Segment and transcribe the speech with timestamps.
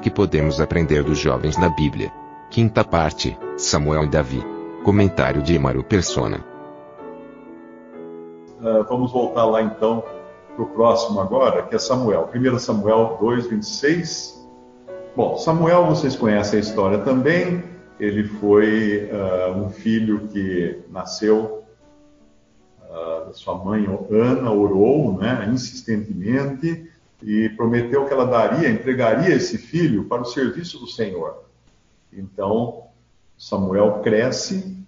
[0.00, 2.10] Que podemos aprender dos jovens na Bíblia?
[2.50, 4.42] Quinta parte, Samuel e Davi.
[4.82, 6.44] Comentário de Emaro Persona.
[8.60, 10.02] Uh, vamos voltar lá então
[10.56, 12.30] para o próximo agora, que é Samuel.
[12.34, 14.48] 1 Samuel 2, 26.
[15.14, 17.62] Bom, Samuel, vocês conhecem a história também.
[17.98, 21.62] Ele foi uh, um filho que nasceu
[22.90, 26.89] uh, sua mãe Ana orou, né, insistentemente
[27.22, 31.44] e prometeu que ela daria, entregaria esse filho para o serviço do Senhor.
[32.12, 32.84] Então,
[33.36, 34.84] Samuel cresce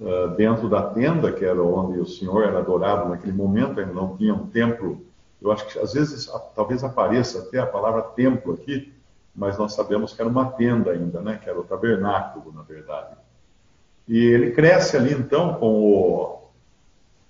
[0.00, 4.16] uh, dentro da tenda, que era onde o Senhor era adorado naquele momento, ainda não
[4.16, 5.04] tinha um templo.
[5.40, 8.92] Eu acho que às vezes, talvez apareça até a palavra templo aqui,
[9.34, 11.38] mas nós sabemos que era uma tenda ainda, né?
[11.42, 13.16] que era o tabernáculo, na verdade.
[14.08, 16.38] E ele cresce ali então com o,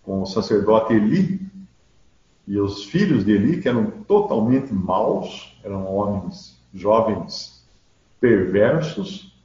[0.03, 1.48] com o sacerdote Eli,
[2.49, 7.63] e os filhos de Eli, que eram totalmente maus, eram homens jovens
[8.19, 9.39] perversos,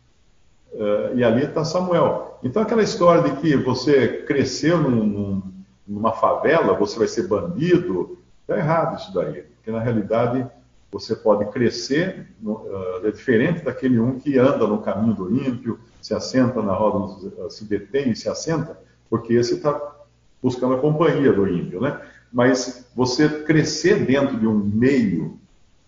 [0.72, 2.40] uh, e ali está Samuel.
[2.42, 5.44] Então, aquela história de que você cresceu num, num,
[5.86, 10.48] numa favela, você vai ser bandido, está errado isso daí, porque na realidade
[10.90, 16.14] você pode crescer, uh, é diferente daquele um que anda no caminho do ímpio, se
[16.14, 19.94] assenta na roda, se detém e se assenta, porque esse está
[20.42, 22.00] buscando a companhia do ímpio, né?
[22.34, 25.40] Mas você crescer dentro de um meio,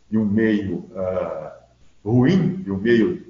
[0.10, 1.52] de um meio uh,
[2.06, 3.26] ruim, de um meio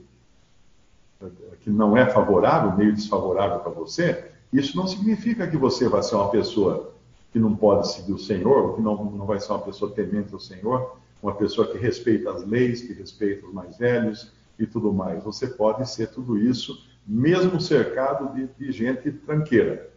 [1.61, 6.15] que não é favorável, meio desfavorável para você, isso não significa que você vai ser
[6.15, 6.93] uma pessoa
[7.31, 10.39] que não pode seguir o Senhor, que não, não vai ser uma pessoa temente ao
[10.39, 15.23] Senhor, uma pessoa que respeita as leis, que respeita os mais velhos e tudo mais.
[15.23, 19.89] Você pode ser tudo isso, mesmo cercado de, de gente tranqueira,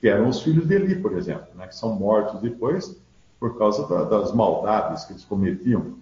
[0.00, 2.96] que eram os filhos de Eli, por exemplo, né, que são mortos depois
[3.38, 5.94] por causa da, das maldades que eles cometiam.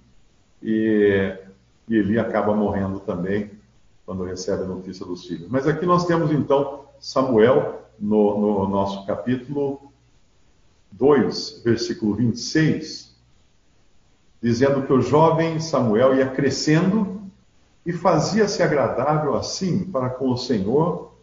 [0.62, 1.36] E
[1.88, 3.50] e Eli acaba morrendo também
[4.06, 5.48] quando recebe a notícia dos filhos.
[5.48, 9.92] Mas aqui nós temos então Samuel, no, no nosso capítulo
[10.92, 13.14] 2, versículo 26,
[14.42, 17.22] dizendo que o jovem Samuel ia crescendo
[17.84, 21.13] e fazia-se agradável assim para com o Senhor,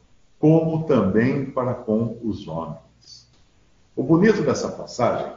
[0.41, 3.27] como também para com os homens.
[3.95, 5.31] O bonito dessa passagem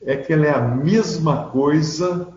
[0.00, 2.28] é que ela é a mesma coisa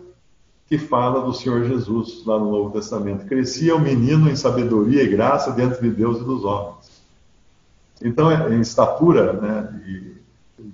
[0.66, 3.24] que fala do Senhor Jesus lá no Novo Testamento.
[3.26, 6.90] Crescia o menino em sabedoria e graça diante de Deus e dos homens.
[8.02, 10.16] Então, é, em estatura, né, e,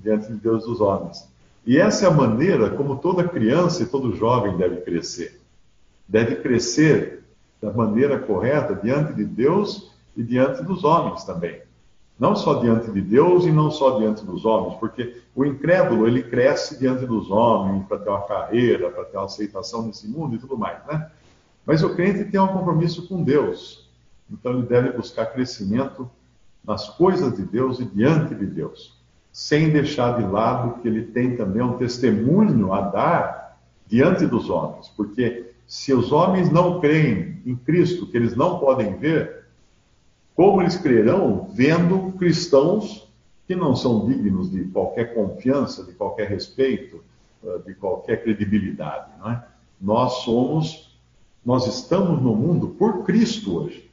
[0.03, 1.29] diante de Deus e dos homens.
[1.67, 5.39] E essa é a maneira como toda criança e todo jovem deve crescer.
[6.09, 7.23] Deve crescer
[7.61, 11.63] da maneira correta diante de Deus e diante dos homens também.
[12.19, 16.25] Não só diante de Deus e não só diante dos homens, porque o incrédulo ele
[16.25, 20.39] cresce diante dos homens para ter uma carreira, para ter uma aceitação nesse mundo e
[20.39, 21.09] tudo mais, né?
[21.65, 23.89] Mas o crente tem um compromisso com Deus,
[24.29, 26.11] então ele deve buscar crescimento
[26.65, 28.99] nas coisas de Deus e diante de Deus,
[29.31, 34.89] sem deixar de lado que ele tem também um testemunho a dar diante dos homens,
[34.97, 39.38] porque se os homens não creem em Cristo, que eles não podem ver,
[40.39, 43.13] como eles crerão vendo cristãos
[43.45, 47.03] que não são dignos de qualquer confiança, de qualquer respeito,
[47.45, 49.11] eh, de qualquer credibilidade?
[49.19, 49.45] Não é?
[49.81, 50.97] Nós somos,
[51.45, 53.91] nós estamos no mundo por Cristo hoje.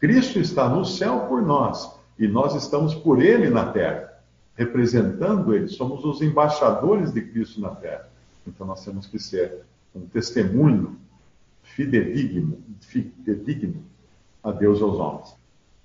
[0.00, 4.20] Cristo está no céu por nós e nós estamos por Ele na terra,
[4.56, 5.68] representando Ele.
[5.68, 8.08] Somos os embaixadores de Cristo na terra.
[8.44, 9.60] Então nós temos que ser
[9.94, 10.96] um testemunho
[11.62, 13.84] fidedigno, fidedigno
[14.46, 15.34] a Deus e aos homens.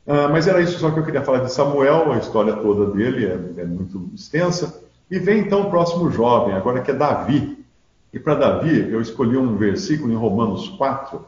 [0.08, 3.26] Ah, mas era isso só que eu queria falar de Samuel, a história toda dele
[3.26, 4.82] é, é muito extensa.
[5.10, 7.66] E vem então o próximo jovem, agora que é Davi.
[8.14, 11.26] E para Davi, eu escolhi um versículo em Romanos 4.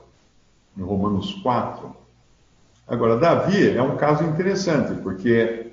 [0.77, 1.95] Em Romanos 4.
[2.87, 5.71] Agora, Davi é um caso interessante, porque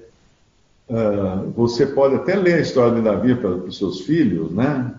[0.89, 4.95] uh, você pode até ler a história de Davi para, para os seus filhos, né?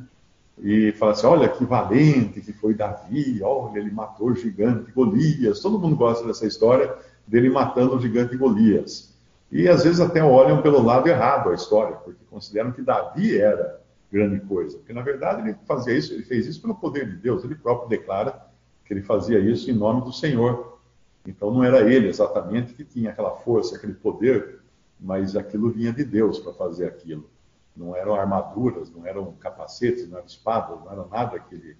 [0.61, 5.59] E fala assim: olha que valente que foi Davi, olha, ele matou o gigante Golias.
[5.59, 6.93] Todo mundo gosta dessa história
[7.25, 9.11] dele matando o gigante Golias.
[9.51, 13.81] E às vezes até olham pelo lado errado a história, porque consideram que Davi era
[14.11, 17.43] grande coisa, porque na verdade ele fazia isso, ele fez isso pelo poder de Deus,
[17.43, 18.45] ele próprio declara
[18.85, 20.79] que ele fazia isso em nome do Senhor.
[21.25, 24.59] Então não era ele exatamente que tinha aquela força, aquele poder,
[24.99, 27.29] mas aquilo vinha de Deus para fazer aquilo.
[27.75, 31.77] Não eram armaduras, não eram capacetes, não eram espadas, não era nada que ele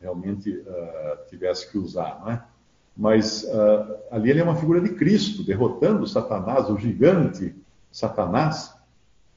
[0.00, 2.42] realmente uh, tivesse que usar, não é?
[2.96, 7.54] Mas uh, ali ele é uma figura de Cristo, derrotando Satanás, o gigante
[7.90, 8.74] Satanás,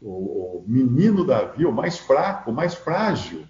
[0.02, 3.46] o, o menino Davi, o mais fraco, o mais frágil,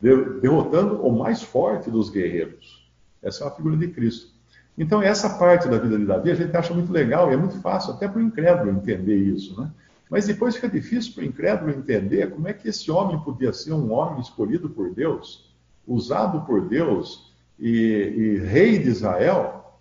[0.00, 2.88] derrotando o mais forte dos guerreiros.
[3.22, 4.32] Essa é uma figura de Cristo.
[4.78, 7.60] Então, essa parte da vida de Davi a gente acha muito legal e é muito
[7.60, 9.70] fácil até para o incrédulo entender isso, né?
[10.10, 13.72] Mas depois fica difícil para o incrédulo entender como é que esse homem podia ser
[13.72, 15.54] um homem escolhido por Deus,
[15.86, 19.78] usado por Deus e, e rei de Israel,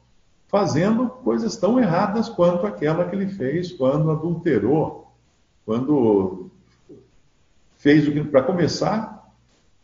[0.47, 5.09] fazendo coisas tão erradas quanto aquela que ele fez quando adulterou
[5.69, 6.49] quando
[7.77, 9.31] fez o que, para começar,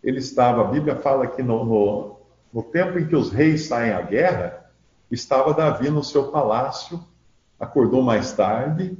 [0.03, 2.19] ele estava, a Bíblia fala que no, no,
[2.51, 4.65] no tempo em que os reis saem à guerra,
[5.11, 6.99] estava Davi no seu palácio,
[7.59, 8.97] acordou mais tarde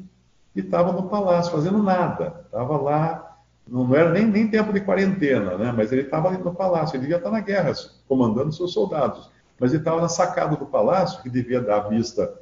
[0.56, 2.46] e estava no palácio fazendo nada.
[2.46, 3.38] Estava lá,
[3.68, 5.74] não era nem, nem tempo de quarentena, né?
[5.76, 7.74] mas ele estava ali no palácio, ele devia estar na guerra,
[8.08, 9.30] comandando seus soldados.
[9.60, 12.34] Mas ele estava na sacada do palácio, que devia dar vista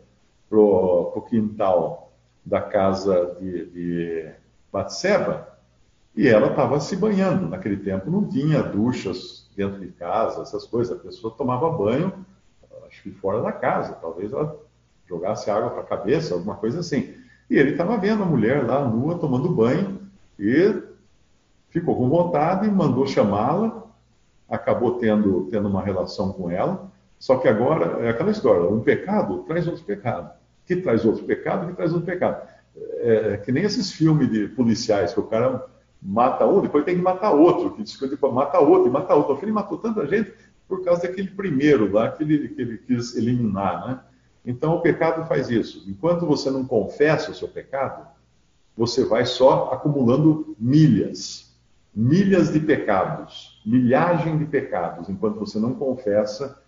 [0.50, 2.12] para o quintal
[2.46, 4.32] da casa de, de
[4.72, 5.48] Batseba,
[6.16, 7.48] e ela estava se banhando.
[7.48, 10.96] Naquele tempo não tinha duchas dentro de casa, essas coisas.
[10.96, 12.26] A pessoa tomava banho,
[12.88, 13.94] acho que fora da casa.
[13.94, 14.56] Talvez ela
[15.08, 17.16] jogasse água para a cabeça, alguma coisa assim.
[17.54, 20.00] E ele estava vendo a mulher lá nua tomando banho
[20.40, 20.74] e
[21.70, 23.84] ficou com vontade, mandou chamá-la,
[24.50, 26.92] acabou tendo, tendo uma relação com ela.
[27.20, 30.32] Só que agora é aquela história: um pecado traz outro pecado
[30.66, 32.42] que traz outro pecado, que traz outro pecado.
[32.76, 35.64] É, é, que nem esses filmes de policiais, que o cara
[36.02, 39.38] mata um, depois tem que matar outro, que depois mata outro, e mata outro.
[39.46, 40.34] Ele matou tanta gente
[40.68, 44.00] por causa daquele primeiro lá que ele, que ele quis eliminar, né?
[44.46, 45.84] Então o pecado faz isso.
[45.88, 48.06] Enquanto você não confessa o seu pecado,
[48.76, 51.56] você vai só acumulando milhas,
[51.96, 56.62] milhas de pecados, milhagem de pecados, enquanto você não confessa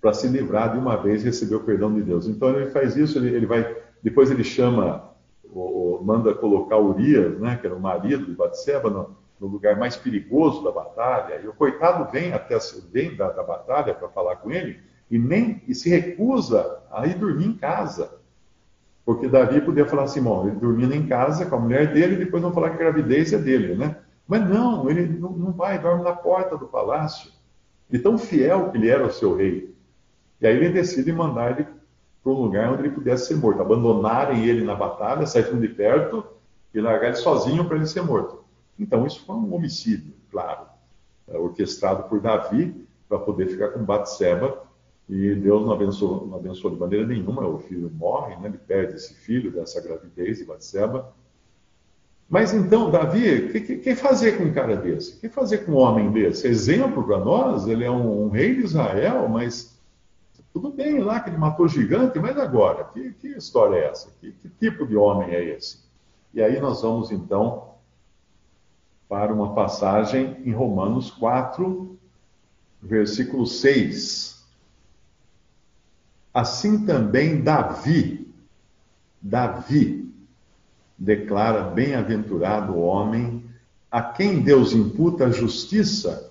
[0.00, 2.26] para se livrar de uma vez e receber o perdão de Deus.
[2.26, 5.10] Então ele faz isso, ele, ele vai, depois ele chama,
[5.44, 5.60] o,
[5.98, 9.96] o, manda colocar Urias, né, que era o marido de Batseba, no, no, lugar mais
[9.96, 11.40] perigoso da batalha.
[11.42, 12.58] E o coitado vem até
[12.92, 14.78] vem da, da batalha para falar com ele
[15.10, 18.10] e nem e se recusa a ir dormir em casa.
[19.04, 22.24] Porque Davi podia falar assim, bom, ele dormindo em casa com a mulher dele e
[22.24, 23.96] depois vão falar que a gravidez é dele, né?
[24.26, 27.30] Mas não, ele não, não vai, dorme na porta do palácio.
[27.88, 29.72] E tão fiel que ele era ao seu rei.
[30.40, 31.68] E aí ele decide mandar ele
[32.20, 36.24] para um lugar onde ele pudesse ser morto, abandonarem ele na batalha, saírem de perto
[36.74, 38.44] e largar ele sozinho para ele ser morto.
[38.76, 40.66] Então isso foi um homicídio, claro,
[41.28, 44.65] orquestrado por Davi para poder ficar com Batseba
[45.08, 48.48] e Deus não abençoou, não abençoou de maneira nenhuma, o filho morre, né?
[48.48, 51.14] ele perde esse filho dessa gravidez de Batseba.
[52.28, 55.16] Mas então, Davi, o que, que, fazer com um cara desse?
[55.16, 56.48] O que fazer com um homem desse?
[56.48, 59.78] Exemplo para nós, ele é um, um rei de Israel, mas
[60.52, 62.82] tudo bem lá que ele matou gigante, mas agora?
[62.84, 64.10] Que, que história é essa?
[64.20, 65.84] Que, que tipo de homem é esse?
[66.34, 67.74] E aí nós vamos então
[69.08, 71.96] para uma passagem em Romanos 4,
[72.82, 74.35] versículo 6.
[76.36, 78.30] Assim também Davi,
[79.22, 80.14] Davi,
[80.98, 83.42] declara bem-aventurado o homem
[83.90, 86.30] a quem Deus imputa a justiça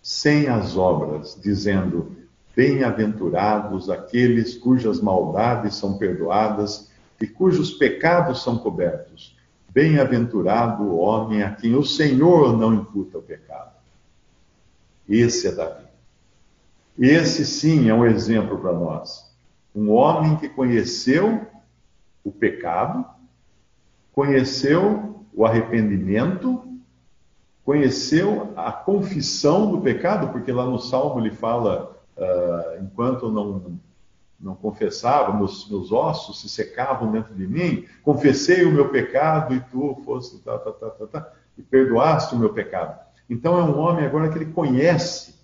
[0.00, 2.16] sem as obras, dizendo:
[2.56, 9.36] Bem-aventurados aqueles cujas maldades são perdoadas e cujos pecados são cobertos.
[9.68, 13.74] Bem-aventurado o homem a quem o Senhor não imputa o pecado.
[15.06, 15.84] Esse é Davi.
[16.98, 19.33] Esse sim é um exemplo para nós.
[19.74, 21.46] Um homem que conheceu
[22.22, 23.04] o pecado,
[24.12, 26.62] conheceu o arrependimento,
[27.64, 33.78] conheceu a confissão do pecado, porque lá no Salmo ele fala uh, enquanto não,
[34.38, 39.60] não confessava, meus, meus ossos se secavam dentro de mim, confessei o meu pecado e
[39.60, 43.00] tu foste, tá, tá, tá, tá, tá, e perdoaste o meu pecado.
[43.28, 45.34] Então é um homem agora que ele conhece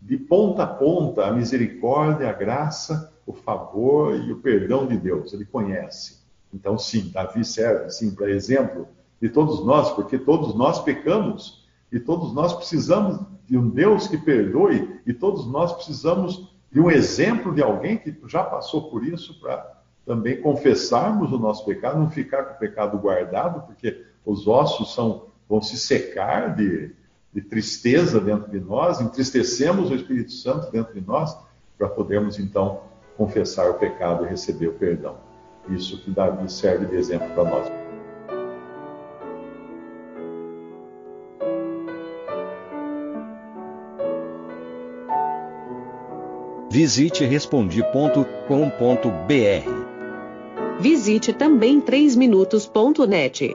[0.00, 5.32] de ponta a ponta a misericórdia, a graça, o favor e o perdão de Deus.
[5.32, 6.20] Ele conhece.
[6.52, 8.88] Então, sim, Davi serve, sim, para exemplo
[9.20, 14.16] de todos nós, porque todos nós pecamos e todos nós precisamos de um Deus que
[14.16, 19.40] perdoe, e todos nós precisamos de um exemplo de alguém que já passou por isso
[19.40, 24.94] para também confessarmos o nosso pecado, não ficar com o pecado guardado, porque os ossos
[24.94, 26.92] são vão se secar de,
[27.34, 31.36] de tristeza dentro de nós, entristecemos o Espírito Santo dentro de nós,
[31.76, 32.82] para podermos então
[33.20, 35.16] confessar o pecado e receber o perdão.
[35.68, 37.70] Isso que Davi serve de exemplo para nós.
[46.70, 48.24] Visite respondi.com.br.
[50.80, 53.54] Visite também 3minutos.net.